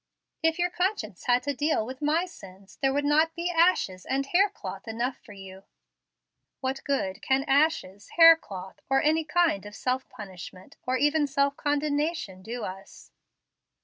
If 0.41 0.57
your 0.57 0.71
conscience 0.71 1.25
had 1.25 1.43
to 1.43 1.53
deal 1.53 1.85
with 1.85 2.01
my 2.01 2.25
sins 2.25 2.79
there 2.81 2.91
would 2.91 3.05
not 3.05 3.35
be 3.35 3.51
ashes 3.51 4.03
and 4.03 4.25
hair 4.25 4.49
cloth 4.49 4.87
enough 4.87 5.17
for 5.19 5.33
you." 5.33 5.63
"What 6.59 6.83
good 6.85 7.21
can 7.21 7.43
ashes, 7.43 8.09
hair 8.17 8.35
cloth, 8.35 8.79
or 8.89 9.03
any 9.03 9.23
kind 9.23 9.63
of 9.63 9.75
self 9.75 10.09
punishment, 10.09 10.75
or 10.87 10.97
even 10.97 11.27
self 11.27 11.55
condemnation, 11.55 12.41
do 12.41 12.63
us?" 12.63 13.11